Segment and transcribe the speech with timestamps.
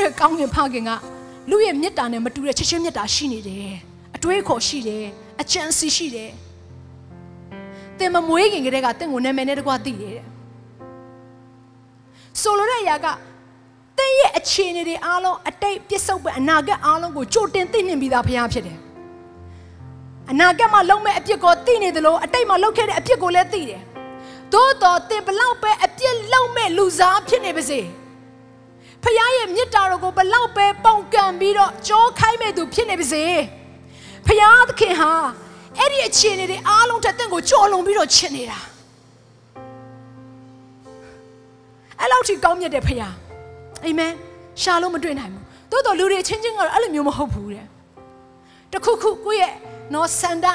[0.00, 0.90] တို့ရဲ့ကောင်းကင်ဖခင်က
[1.50, 3.74] လူရဲ့မေတ္တာနဲ့မတူတဲ့ချစ်ချင်းမေတ္တာရှိနေတယ်
[4.16, 5.04] အတွေးအခေါ်ရှိတယ်
[5.40, 6.30] အကြံစီရှိတယ်
[7.98, 10.26] တင်မမွေးခင်ကတည်းကတင့်ကိုနာမည်နဲ့တကွာသိတယ်တဲ့
[12.40, 13.06] ဆိုလိုတဲ့အရာက
[13.98, 18.78] တင်းရဲ့အခြေအနေတွေအားလုံးအတိတ်ပြစ္ဆုတ်ပဲအနာဂတ်အားလုံးကိုကြိုတင်သိနှင်ပြီးသားဘုရားဖြစ်တယ်
[20.30, 23.82] အနာဂတ်မှာလုံးမဲ့အပြစ်ကိုသိနေတယ်လို့အတိတ်မှာလုပ်ခဲ့တဲ့အပြစ်ကိုလည်းသိတယ်
[24.52, 27.80] သို့တော်တင်ဘလောက်ပဲအပြစ်လုံးမဲ့လူစားဖြစ်နေပါစေ
[29.04, 33.24] ဖခင်ရဲ့မြတ်တာတော်ကိုဘလောက်ပဲပုံကံပြီးတော့ကြောခိုင်းမဲ့သူဖြစ်နေပါစေ
[34.26, 35.12] ဖခင်သခင်ဟာ
[35.78, 38.58] အဲ့ဒီအခြေအနေတွေအားလုံးထက်တင့်ကိုကြော်လွန်ပြီးတော့ချစ်နေတာ
[42.00, 43.00] အဲ့လောက်ထိကောင်းမြတ်တဲ့ဖခင်
[43.84, 44.12] အာမင်
[44.62, 47.66] ရှာလို့မတွေ့နိုင်ဘူးတိုးတော်လူတွေအချင်းချင်းကတော့အဲ့လိုမျိုးမဟုတ်ဘူးတဲ့
[48.72, 49.54] တခုခုကိုယ့်ရဲ့
[49.94, 50.46] နော်စန္ဒ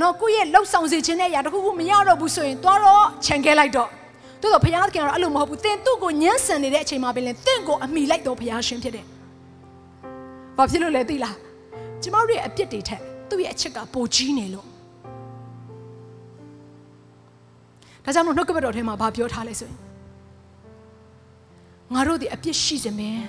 [0.00, 3.88] နော်ကိုယ့်ရဲ့လှုပ်ဆောင်စေခြင်းတဲ့အရာတခုခုမရတော့ဘူးဆိုရင်သွားတော့ခြံခဲလိုက်တော့
[4.44, 9.06] တိုးတော့ဘုရားသခင်ကတော့အဲ့လိုမဟုတ်ဘူးသင်သူ့ကိုညှဉ်းဆန်နေတဲ့အချိန်မှာပဲလေသင်ကိုအမိလိုက်တော့ဘုရားရှင်ဖြစ်တယ်။
[10.56, 11.36] ဘာဖြစ်လို့လဲသိလား။
[12.02, 14.66] ကျမတို့ရဲ့အပြစ်တွေထက်သူ့ရဲ့အချစ်ကပိုကြီးနေလို့
[18.04, 19.78] ဒါကြောင့်မလို့နှုတ်ကပတ်တော်ထဲမှာဘာပြောထားလဲဆိုရင်
[21.94, 23.24] ငါတို့ဒီအပြစ်ရှိစမင်း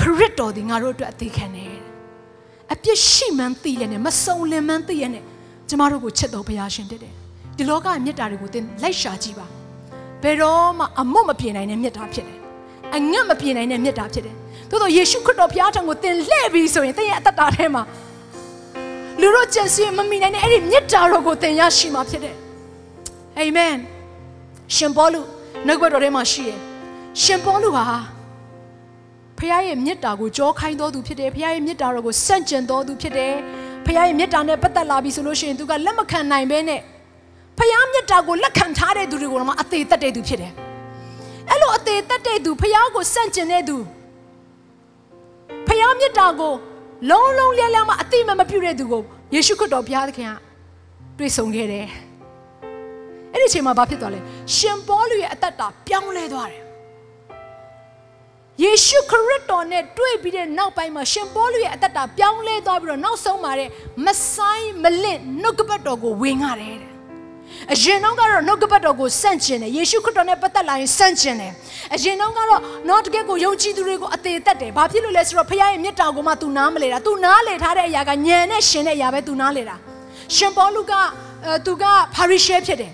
[0.00, 1.76] ခရစ်တော်ဒီငါတို့အတွက်အသေးခံတယ်
[2.72, 5.24] အပြစ်ရှိမှန်းသိရနဲ့မစုံလင်မှန်းသိရနဲ့
[5.68, 7.14] ကျမတို့ကိုချစ်တော်ဘုရားရှင်ဖြစ်တယ်
[7.58, 9.46] ဒီလောကရဲ့မြတ်တာတွေကိုသင်လိုက်ရှာကြည့်ပါ
[10.22, 12.38] ဘယ်တော့မှအမွတ်မပြေနိုင်တဲ့မြတ်တာဖြစ်တယ်
[12.94, 14.34] အငတ်မပြေနိုင်တဲ့မြတ်တာဖြစ်တယ်
[14.70, 17.82] သို့တော့ယေရှုခရစ်တော်ဘုရားထံကိုသင်လှည့်ပြီးဆိုရင်သင်ရဲ့အသက်တာထဲမှာ
[19.20, 22.36] လူတို့ကြံစည်မမိနိုင်တဲ့အဲ့ဒီမြတ်တာတော်ကိုသင်ရရှိမှာဖြစ်တယ်
[23.38, 23.74] အာမင်
[24.74, 25.20] ရှင်ဘောလူ
[25.66, 26.58] နှုတ်ဘတ်တော်ထဲမှာရှိတယ်
[27.22, 27.84] ရှင်ဘောလူဟာ
[29.38, 33.34] ဖခင်ရဲ့မြတ်တာကိုကြောခိုင်းတော်သူဖြစ်တယ်ဖခင်ရဲ့မြတ်တာတော်ကိုစန့်ကျင်တော်သူဖြစ်တယ်
[33.86, 36.80] ဖခင်ရဲ့မြတ်တာနဲ့ပတ်သက်လာပြီဆိုလို့ရှိရင်သူကလက်မခံနိုင်ဘဲနဲ့
[37.58, 40.52] ဖခင်မြတ်တာကိုလက်ခံထားတဲ့သူတွေကိုတော့မှအသေးသက်တဲ့သူဖြစ်တယ်
[41.50, 43.76] အဲ့လိုအသေးသက်တဲ့သူဖခင်ကိုစန့်ကျင်တဲ့သူ
[45.66, 46.54] ဖခင်မြတ်တာကို
[47.10, 49.02] လုံးလုံးလျက်လျက်မှအတိမမပြုတဲ့သူကို
[49.34, 50.32] ယေရှုခရစ်တော်ဘုရားသခင်က
[51.18, 51.86] တွေ့ဆုံခဲ့တယ်
[53.32, 54.20] အဲ့ဒီအချိန်မှာဘာဖြစ်သွားလဲ
[54.56, 56.62] ရှင်ပေါလုရဲ့အသက်တာပြောင်းလဲသွားတယ်
[58.62, 63.68] ယေရှုခရစ်တော်နဲ့တွေ့ပြီးတဲ့နောက်ပိုင်းမှာရှင်ပေါလုရဲ့အသက်တာပြောင်းလဲသွားပြီးတော့နောက်ဆုံးမှာတဲ့
[64.04, 66.97] မဆိုင်မလင့်နှုတ်ကပတ်တော်ကိုဝင်ရတယ်တဲ့
[67.73, 71.51] အရင်တော့ကတော့နှုတ်ကပတ်တော်ကိုစန့်ကျင်တယ်ယေရှုခရစ်တော်နဲ့ပတ်သက်လာရင်စန့်ကျင်တယ်
[71.93, 79.75] အရင်တော့ကတော့တော့တကယ်ကိုယုံကြည်သူတွေကိုအသေးသက်တယ်ဘာဖြစ်လို့လဲဆိုတော့ဖခင်ရဲ့မြတ်တာကိုမှ तू နားမလဲတာ तू နားလေထားတဲ့အရာကညံနဲ့ရှင်တဲ့အရာပဲ तू နားလေတာ
[80.35, 80.93] ရှင်ပေါလုက
[81.45, 81.83] အဲသူက
[82.15, 82.91] ဖာရိရှဲဖြစ်တယ်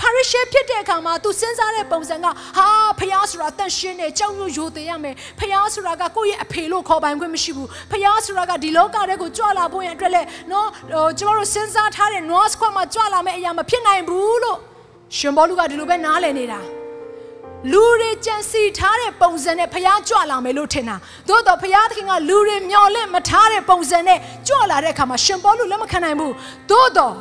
[0.00, 2.68] ဖာရိရှဲဖြစ်တဲ့အခါမှာ तू စဉ်းစားတဲ့ပုံစံကဟာ
[3.00, 10.22] ဖျားဆိုတာတန့်ရှင်းတယ်ကြောက်ရွံ့ရိုသေရမယ်ဖျားဆိုတာကကိုယ့်ရဲ့အဖေလို့ခေါ်ပိုင်ခွင့်မရှိဘူးဖျားဆိုတာကဒီလောကထဲကိုကြွလာဖို့ရန်အတွက်လဲ
[10.52, 14.58] နော်ဟိုကျွန်တော်တို့စဉ်းစားထားတဲ့ North Squad မှာကြွလာမယ့်အရာမဖြစ်နိုင်ဘူးလို့
[15.16, 16.60] ရှင်ဘောလူကဒီလိုပဲနားလည်နေတာ
[17.72, 20.96] လူတွေကြံစီထားတဲ့ပုံစံနဲ့ဖျားကြွလာမယ်လို့ထင်တာ
[21.28, 24.18] သို့တော့ဖျားသခင်ကလူတွေမျော်လင့်မထားတဲ့ပုံစံနဲ့
[24.48, 26.34] ကြွလာတဲ့အခါမှာရှင်ဘောလူလက်မခံနိုင်ဘူး
[26.70, 27.14] သို့တော့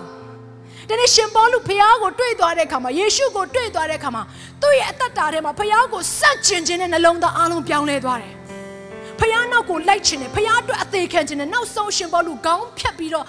[0.90, 4.24] ဒီနေ့ရှင်ပေါလုဖခင်ကိုတွေ့သွားတဲ့အခါမှာယေရှုကိုတွေ့သွားတဲ့အခါမှာ
[4.62, 8.34] သူ့ရဲ့အသက်တာထဲမှာဖခင်ကိုစန့်ကျင်ခြင်းနဲ့နှလုံးသားအလုံးပြောင်းလဲသွားတယ်။
[9.20, 13.26] ဖခင်နောက်ကိုလိုက်ခြင်းနဲ့ဖခင်အတွက်အသေးခံခြင်းနဲ့နောက်ဆုံးရှင်ပေါလုခေါင်းဖြတ်ပြီးတော့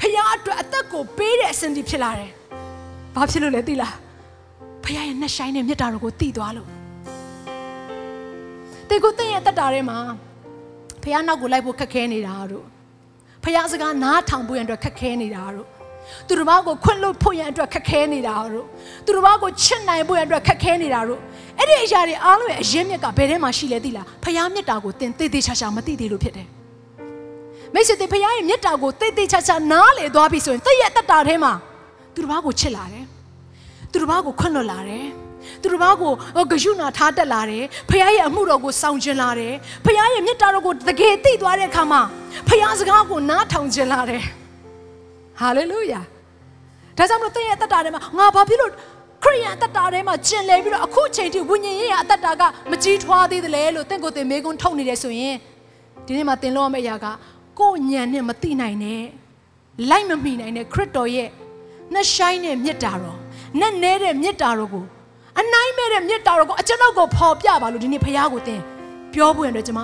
[0.00, 2.30] ဖခင်အတွက်အသက်ကိုပေးတဲ့အစဉ်ဒီဖြစ်လာတယ်။
[3.14, 3.94] ဘာဖြစ်လို့လဲသိလား။
[4.84, 6.68] ဖခင်ရဲ့နှက်ဆိုင်တဲ့မြတ်တာတော်ကိုတည်သွားလို့
[8.88, 9.98] တေကိုတဲ့ရဲ့အသက်တာထဲမှာ
[11.02, 12.64] ဖခင်နောက်ကိုလိုက်ဖို့ခက်ခဲနေတာတို့
[13.44, 15.68] ဖခင်စကားနားထောင်ဖို့ရန်အတွက်ခက်ခဲနေတာတို့
[16.26, 18.66] သူတို့ဘာကိုခွင့်လို့ဖို့ရန်အတွက်ခက်ခဲနေတာတို့
[19.04, 21.20] သူတို့ဘာကိုချစ်နိုင်ဖို့ရန်အတွက်ခက်ခဲနေတာတို့
[21.58, 26.48] အဲ့ဒီအရာတွေအားလုံးရဲ့အရင်းမြစ်ကဘယ်ထဲမှာရှိလဲသိလားဖခင်မြတ်တာကိုသင်သေသေးချာချာမသိသေးလို့ဖြစ်တယ်
[27.74, 31.52] မိတ်ဆွေတွေဖခင်ရဲ့မြတ်တာကိုသေသေးချာချာနားလေသွားပြီဆိုရင်သိရဲ့အတ္တထဲမှာ
[32.14, 33.04] သူတို့ဘာကိုချစ်လာတယ်
[33.92, 35.06] သူတို့ဘာကိုခွင့်လွတ်လာတယ်
[35.62, 36.12] သူတို့ဘာကို
[36.50, 39.54] ဂယုနာထားတက်လာတယ်ဖခင်ရဲ့အမှုတော်ကိုစောင့်ကျင်လာတယ်
[39.84, 42.00] ဖခင်ရဲ့မြတ်တာတော်ကိုတကယ်သိသွားတဲ့အခါမှာ
[42.48, 44.22] ဖခင်စကားကိုနားထောင်ကျင်လာတယ်
[45.42, 46.00] ဟာလေလုယာ
[46.98, 48.72] ဒါကြောင့်မလို့သင်ရဲ့အတ္တထဲမှာငါဘာဖြစ်လို့
[49.22, 55.36] ခရိယန်အတ္တထဲမှာကျင်လည်ပြီးတော့အခုချိန်ထိဝိညာဉ်ရေးရအတ္တကမကြီးထွားသေးတယ်လေလို့သင်ကိုယ်သင်မေးခွန်းထုတ်နေတယ်ဆိုရင်
[56.06, 57.06] ဒီနေ့မှာသင်လို့ရမယ့်အရာက
[57.58, 59.02] ကိုယ်ညံနဲ့မသိနိုင်နဲ့
[59.90, 61.28] လိုက်မမိနိုင်တဲ့ခရစ်တော်ရဲ့
[61.94, 63.18] နှဆိုင်တဲ့မြတ်တာတော်
[63.60, 64.84] နဲ့နဲတဲ့မြတ်တာတော်ကို
[65.38, 68.60] အအနိုင်မဲ့တဲ့မြတ်တာတော်ကိုအကျွန်ုပ်ကိုဖော်ပြပါလို့ဒီနေ့ဖခင်ကိုသင်
[69.14, 69.80] ပြောဖို့ရတဲ့ကျွန်မ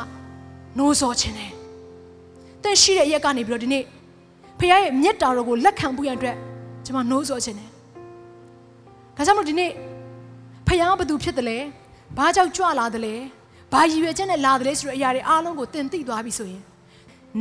[0.79, 1.53] နိုးစောခြင်းတယ်။
[2.63, 3.83] သင်ရှိတဲ့ရက်ကနေပြီးတော့ဒီနေ့
[4.61, 6.35] ဖခင်ရဲ့မြတ်တာတော်ကိုလက်ခံဖို့ရတဲ့
[6.85, 7.71] ကျွန်မနိုးစောခြင်းတယ်။
[9.17, 9.71] ဒါကြောင့်မို့ဒီနေ့
[10.67, 11.59] ဖခင်ကဘာသူဖြစ်တယ်လဲ။
[12.19, 13.15] ဘာကြောင့်ကြွလာတယ်လဲ။
[13.73, 16.63] ဘာရည်ရွယ်ချက်နဲ့လာတယ်လဲဆိုတဲ့အရာတွေအားလုံးကိုသင်သိသွားပြီဆိုရင်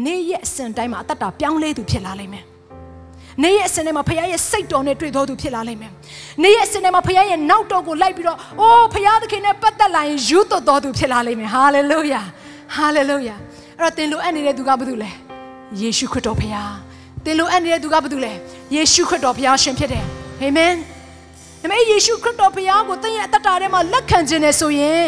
[0.05, 2.45] နေ့ရက်အစဉ်တိုင်းမှာအသက်တာပြောင်းလဲသူဖြစ်လာလိမ့်မယ်။
[3.43, 5.91] နေ့ရက်အစဉ်ထဲမှာဖခင်ရဲ့စိတ်တော်နဲ့တွေ့တော်သူဖြစ်လာလိမ့်မယ်။
[6.43, 12.21] နေ့ရက်အစဉ်ထဲမှာဖခင်ရဲ့နောက်တော်ကိုလိုက်ပြီးတော့အိုးဖခင်သခင်နဲ့ပတ်သက်လာရင်ယူတော်တော်သူဖြစ်လာလိမ့်မယ်။ဟာလေလုယာ။
[12.75, 13.35] ဟာလေလုယာ။
[13.81, 15.09] အဲ့တော့သင်လိုအပ်နေတဲ့သူကဘာတူလဲ။
[15.79, 16.69] ယေရှုခရစ်တော်ဖခင်။
[17.27, 18.33] သင်လိုအပ်နေတဲ့သူကဘာတူလဲ။
[18.75, 20.03] ယေရှုခရစ်တော်ဖခင်ရှင်ဖြစ်တယ်။
[20.41, 20.73] အာမင်။
[21.61, 25.05] ဒါပေမဲ့ယေရှုခရစ်တော်ဖခင်ကိုသင်ရဲ့အသက်တာထဲမှာလက်ခံခြင်းနဲ့ဆိုရင်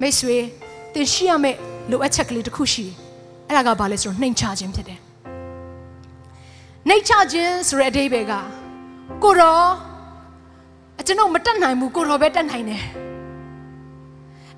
[0.00, 0.36] မိတ်ဆွေ
[0.94, 1.56] သင်ရှိရမယ့်
[1.90, 2.94] လိုအပ်ချက်ကလေးတစ်ခုရှိတယ်။
[3.48, 4.98] အဲ့ဒါကဘာလဲဆိုတော့နှိမ်ချခြင်းဖြစ်တယ်။
[6.88, 8.32] နှိတ်ချခြင်းဆိုတဲ့အဓိပ္ပာယ်က
[9.22, 9.60] ကိုရော
[11.00, 12.82] အကျွန်ုပ်မတက်နိုင်ဘူးကိုရောပဲတက်နိုင်တယ်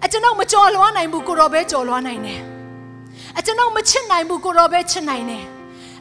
[0.04, 2.40] အကျွန်ုပ်မကြော်လွှားနိုင်ဘူးကိုရောပဲကြော်လွှားနိုင်တယ်
[3.38, 5.44] အကျွန်ုပ်မချစ်နိုင်ဘူးကိုရောပဲချစ်နိုင်တယ်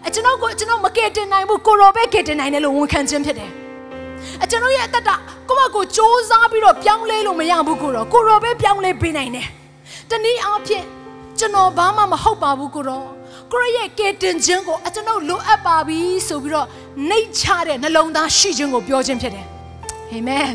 [0.08, 3.50] အကျွန်ုပ်ကိုအကျွန်ုပ်မကယ်တင်နိုင်ဘူးကိုရောပဲကယ်တင်နိုင်တယ်လို့ဝန်ခံခြင်းဖြစ်တယ်
[4.44, 5.16] အကျွန်ုပ်ရဲ့အသက်တာ
[5.50, 6.00] ကိုယ့်ဘက်ကိုစ조
[6.30, 9.48] 사ပြီးတော့ပြောင်းလဲလို့မရဘူးကိုရောကိုရောပဲပြောင်းလဲပေးနိုင်တယ်
[10.10, 10.86] တနည်းအားဖြင့်
[11.40, 13.04] ကျွန်တော်ဘာမှမဟုတ်ပါဘူးကိုရော
[13.52, 16.68] ကိုရရဲ့ကယ်တင်ခြင်းကိုအကျွန်ုပ်လိုအပ်ပါပြီဆိုပြီးတော့
[17.10, 19.46] နှိတ်ချတဲ့နှလုံးသားရှိခြင်းကိုပြောခြင်းဖြစ်တယ်
[20.12, 20.52] အာမင်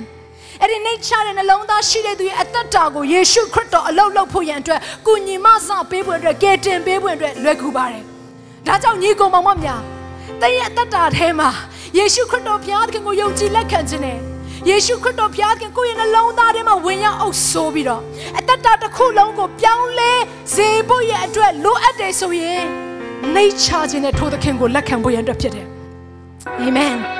[0.61, 8.10] အဲ့ဒီနှိတ်ချတဲ့နှလုံးသားရှိတဲ့သူရဲ့အသက်တာကိုယေရှုခရစ်တော်အလုပ်လုပ်ဖို့ရန်အတွက်ကုညီမစပေးဖို့အတွက်ကယ်တင်ပေးဖို့အတွက်လွယ်ကူပါတယ်
[8.67, 9.81] ဒါကြောင့်ညီကောင်မောင်မများ
[10.41, 11.51] တင့်ရဲ့အသက်တာထဲမှာ
[11.99, 14.19] ယေရှုခရစ်တော်ဘုရားသခင်ကိုယုံကြည်လက်ခံခြင်းနဲ့
[14.69, 18.03] ယေရှုခရစ်တော်ဘုရားခင်ကိုယ့်ရဲ့နှလုံးသားထဲမှာဝင်ရောက်အုပ်ဆိုးပြီးတော့
[18.39, 20.13] အသက်တာတစ်ခုလုံးကိုပြောင်းလဲ
[20.55, 22.65] စေဖို့ရဲ့အတွက်လိုအပ်တယ်ဆိုရင်
[23.35, 25.67] နှိတ်ချခြင်းနဲ့ထိုသခင်ကိုလက်ခံဖို့ရန်အတွက်ဖြစ်တယ်
[26.61, 27.20] အာ